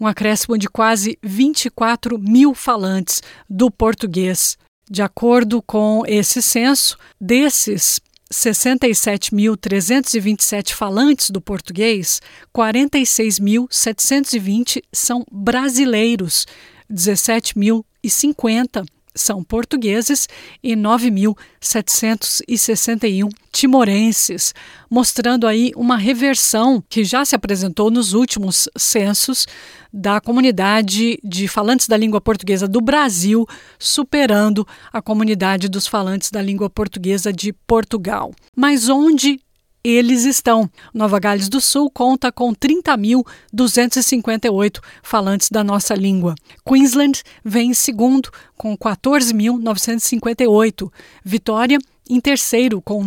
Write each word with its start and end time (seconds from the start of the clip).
um 0.00 0.06
acréscimo 0.06 0.56
de 0.56 0.66
quase 0.68 1.18
24 1.22 2.18
mil 2.18 2.54
falantes 2.54 3.22
do 3.48 3.70
português. 3.70 4.56
De 4.90 5.02
acordo 5.02 5.60
com 5.60 6.02
esse 6.06 6.40
censo, 6.40 6.96
desses 7.20 8.00
67.327 8.32 10.72
falantes 10.72 11.28
do 11.28 11.42
português, 11.42 12.22
46.720 12.56 14.82
são 14.92 15.26
brasileiros, 15.30 16.46
17.050 16.90 18.86
são 19.14 19.42
portugueses 19.42 20.28
e 20.62 20.76
9.761 20.76 23.30
timorenses, 23.52 24.54
mostrando 24.90 25.46
aí 25.46 25.72
uma 25.74 25.96
reversão 25.96 26.84
que 26.88 27.04
já 27.04 27.24
se 27.24 27.34
apresentou 27.34 27.90
nos 27.90 28.12
últimos 28.12 28.68
censos 28.76 29.46
da 29.92 30.20
comunidade 30.20 31.18
de 31.24 31.48
falantes 31.48 31.88
da 31.88 31.96
língua 31.96 32.20
portuguesa 32.20 32.68
do 32.68 32.80
Brasil, 32.80 33.44
superando 33.78 34.66
a 34.92 35.02
comunidade 35.02 35.68
dos 35.68 35.86
falantes 35.86 36.30
da 36.30 36.42
língua 36.42 36.70
portuguesa 36.70 37.32
de 37.32 37.52
Portugal. 37.52 38.32
Mas 38.54 38.88
onde 38.88 39.40
eles 39.88 40.24
estão. 40.24 40.68
Nova 40.92 41.18
Gales 41.18 41.48
do 41.48 41.58
Sul 41.60 41.90
conta 41.90 42.30
com 42.30 42.54
30.258 42.54 44.80
falantes 45.02 45.48
da 45.50 45.64
nossa 45.64 45.94
língua. 45.94 46.34
Queensland 46.66 47.22
vem 47.44 47.70
em 47.70 47.74
segundo, 47.74 48.30
com 48.56 48.76
14.958. 48.76 50.92
Vitória 51.24 51.78
em 52.08 52.20
terceiro, 52.20 52.80
com 52.80 53.02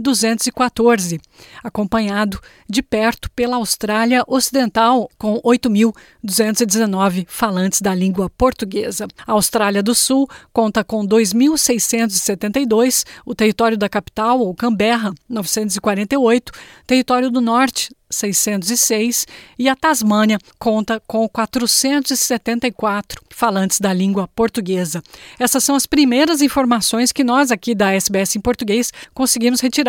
9.214, 0.00 1.20
acompanhado 1.62 2.40
de 2.68 2.82
perto 2.82 3.30
pela 3.30 3.56
Austrália 3.56 4.22
Ocidental, 4.26 5.08
com 5.18 5.40
8.219 5.42 7.24
falantes 7.28 7.80
da 7.80 7.94
língua 7.94 8.28
portuguesa. 8.30 9.06
A 9.26 9.32
Austrália 9.32 9.82
do 9.82 9.94
Sul 9.94 10.28
conta 10.52 10.84
com 10.84 11.06
2.672, 11.06 13.04
o 13.24 13.34
território 13.34 13.78
da 13.78 13.88
capital, 13.88 14.40
ou 14.40 14.54
Canberra, 14.54 15.14
948, 15.28 16.52
território 16.86 17.30
do 17.30 17.40
Norte, 17.40 17.90
606 18.10 19.26
e 19.58 19.68
a 19.68 19.74
Tasmânia 19.74 20.38
conta 20.58 21.02
com 21.06 21.28
474 21.28 23.20
falantes 23.30 23.80
da 23.80 23.92
língua 23.92 24.28
portuguesa. 24.28 25.02
Essas 25.38 25.64
são 25.64 25.74
as 25.74 25.86
primeiras 25.86 26.40
informações 26.40 27.12
que 27.12 27.24
nós 27.24 27.50
aqui 27.50 27.74
da 27.74 27.92
SBS 27.92 28.36
em 28.36 28.40
português 28.40 28.92
conseguimos 29.12 29.60
retirar 29.60 29.85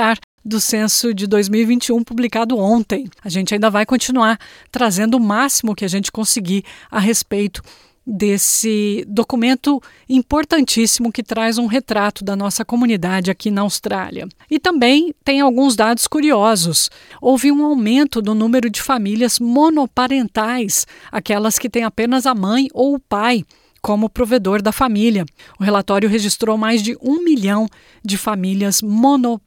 do 0.48 0.62
censo 0.62 1.14
de 1.14 1.28
2021 1.28 2.04
publicado 2.04 2.58
ontem. 2.58 3.10
A 3.24 3.28
gente 3.28 3.54
ainda 3.54 3.70
vai 3.70 3.86
continuar 3.86 4.40
trazendo 4.72 5.18
o 5.18 5.20
máximo 5.20 5.76
que 5.76 5.84
a 5.84 5.90
gente 5.90 6.12
conseguir 6.12 6.64
a 6.90 7.00
respeito 7.00 7.62
desse 8.10 9.04
documento 9.10 9.84
importantíssimo 10.08 11.12
que 11.12 11.22
traz 11.22 11.58
um 11.58 11.66
retrato 11.66 12.24
da 12.24 12.38
nossa 12.38 12.64
comunidade 12.64 13.30
aqui 13.30 13.52
na 13.52 13.64
Austrália. 13.64 14.30
E 14.50 14.58
também 14.58 15.14
tem 15.26 15.42
alguns 15.42 15.76
dados 15.76 16.08
curiosos. 16.08 16.90
Houve 17.22 17.52
um 17.52 17.66
aumento 17.66 18.22
no 18.22 18.34
número 18.34 18.70
de 18.70 18.82
famílias 18.82 19.40
monoparentais, 19.40 20.88
aquelas 21.12 21.60
que 21.60 21.70
têm 21.70 21.84
apenas 21.84 22.26
a 22.26 22.34
mãe 22.34 22.70
ou 22.74 22.96
o 22.96 23.00
pai 23.00 23.44
como 23.82 24.10
provedor 24.10 24.62
da 24.62 24.72
família. 24.72 25.26
O 25.60 25.64
relatório 25.64 26.10
registrou 26.10 26.58
mais 26.58 26.82
de 26.82 26.98
um 27.02 27.22
milhão 27.22 27.68
de 28.04 28.18
famílias 28.18 28.82
monoparentais 28.82 29.47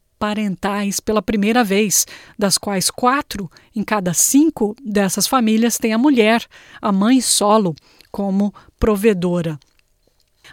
pela 1.00 1.22
primeira 1.22 1.64
vez, 1.64 2.06
das 2.38 2.58
quais 2.58 2.90
quatro 2.90 3.50
em 3.74 3.82
cada 3.82 4.12
cinco 4.12 4.76
dessas 4.84 5.26
famílias 5.26 5.78
têm 5.78 5.94
a 5.94 5.98
mulher, 5.98 6.44
a 6.80 6.92
mãe 6.92 7.20
solo, 7.20 7.74
como 8.12 8.52
provedora. 8.78 9.58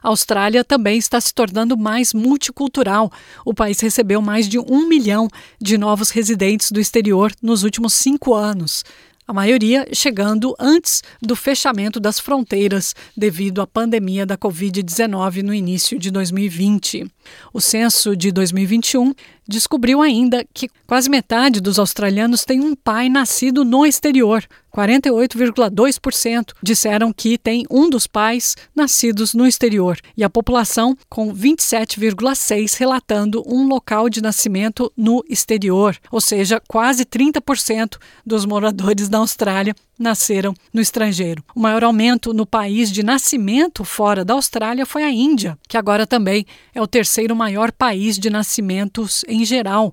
A 0.01 0.09
Austrália 0.09 0.63
também 0.63 0.97
está 0.97 1.19
se 1.19 1.33
tornando 1.33 1.75
mais 1.75 2.13
multicultural. 2.13 3.11
O 3.43 3.53
país 3.53 3.79
recebeu 3.79 4.21
mais 4.21 4.47
de 4.47 4.59
um 4.59 4.87
milhão 4.87 5.27
de 5.59 5.77
novos 5.77 6.11
residentes 6.11 6.71
do 6.71 6.79
exterior 6.79 7.33
nos 7.41 7.63
últimos 7.63 7.93
cinco 7.93 8.33
anos 8.33 8.85
a 9.27 9.33
maioria 9.33 9.85
chegando 9.91 10.55
antes 10.57 11.03
do 11.21 11.35
fechamento 11.35 11.99
das 11.99 12.19
fronteiras 12.19 12.95
devido 13.15 13.61
à 13.61 13.67
pandemia 13.67 14.25
da 14.25 14.37
Covid-19 14.37 15.43
no 15.43 15.53
início 15.53 15.99
de 15.99 16.09
2020. 16.09 17.05
O 17.53 17.59
censo 17.59 18.15
de 18.15 18.31
2021 18.31 19.13
descobriu 19.45 20.01
ainda 20.01 20.45
que 20.53 20.69
quase 20.85 21.09
metade 21.09 21.59
dos 21.59 21.77
australianos 21.77 22.45
tem 22.45 22.61
um 22.61 22.73
pai 22.73 23.09
nascido 23.09 23.65
no 23.65 23.85
exterior. 23.85 24.43
48,2% 24.77 26.53
disseram 26.61 27.11
que 27.11 27.35
tem 27.35 27.65
um 27.71 27.89
dos 27.89 28.05
pais 28.05 28.55
nascidos 28.75 29.33
no 29.33 29.47
exterior, 29.47 29.97
e 30.15 30.23
a 30.23 30.29
população, 30.29 30.95
com 31.09 31.33
27,6% 31.33 32.77
relatando 32.77 33.43
um 33.47 33.67
local 33.67 34.07
de 34.07 34.21
nascimento 34.21 34.91
no 34.95 35.23
exterior, 35.27 35.97
ou 36.11 36.21
seja, 36.21 36.61
quase 36.67 37.05
30% 37.05 37.97
dos 38.23 38.45
moradores 38.45 39.09
da 39.09 39.17
Austrália 39.17 39.75
nasceram 39.97 40.53
no 40.71 40.79
estrangeiro. 40.79 41.43
O 41.55 41.59
maior 41.59 41.83
aumento 41.83 42.31
no 42.31 42.45
país 42.45 42.91
de 42.91 43.01
nascimento 43.01 43.83
fora 43.83 44.23
da 44.23 44.35
Austrália 44.35 44.85
foi 44.85 45.03
a 45.03 45.09
Índia, 45.09 45.57
que 45.67 45.77
agora 45.77 46.05
também 46.05 46.45
é 46.75 46.79
o 46.79 46.85
terceiro 46.85 47.35
maior 47.35 47.71
país 47.71 48.19
de 48.19 48.29
nascimentos 48.29 49.25
em 49.27 49.43
geral, 49.43 49.91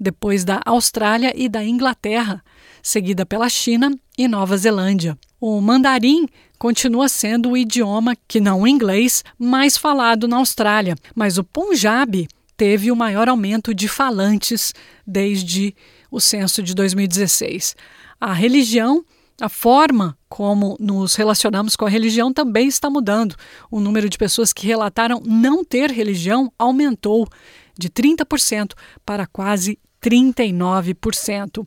depois 0.00 0.44
da 0.44 0.60
Austrália 0.64 1.32
e 1.36 1.48
da 1.48 1.62
Inglaterra, 1.62 2.42
seguida 2.82 3.24
pela 3.24 3.48
China 3.48 3.90
e 4.18 4.26
Nova 4.26 4.56
Zelândia. 4.56 5.16
O 5.40 5.60
mandarim 5.60 6.26
continua 6.58 7.08
sendo 7.08 7.50
o 7.50 7.56
idioma, 7.56 8.16
que 8.28 8.40
não 8.40 8.62
o 8.62 8.68
inglês, 8.68 9.24
mais 9.38 9.76
falado 9.76 10.28
na 10.28 10.36
Austrália, 10.36 10.96
mas 11.14 11.38
o 11.38 11.44
Punjabi 11.44 12.28
teve 12.56 12.90
o 12.90 12.96
maior 12.96 13.28
aumento 13.28 13.74
de 13.74 13.88
falantes 13.88 14.72
desde 15.06 15.74
o 16.10 16.20
censo 16.20 16.62
de 16.62 16.74
2016. 16.74 17.74
A 18.20 18.32
religião 18.32 19.04
a 19.40 19.48
forma 19.48 20.16
como 20.28 20.76
nos 20.78 21.16
relacionamos 21.16 21.74
com 21.74 21.84
a 21.84 21.88
religião 21.88 22.32
também 22.32 22.68
está 22.68 22.88
mudando. 22.88 23.34
O 23.68 23.80
número 23.80 24.08
de 24.08 24.16
pessoas 24.16 24.52
que 24.52 24.68
relataram 24.68 25.20
não 25.24 25.64
ter 25.64 25.90
religião 25.90 26.52
aumentou 26.56 27.26
de 27.76 27.90
30% 27.90 28.74
para 29.04 29.26
quase 29.26 29.80
39%. 30.00 31.66